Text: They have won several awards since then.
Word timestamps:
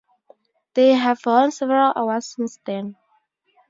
They 0.73 0.93
have 0.95 1.23
won 1.27 1.51
several 1.51 1.93
awards 1.95 2.25
since 2.35 2.57
then. 2.65 2.95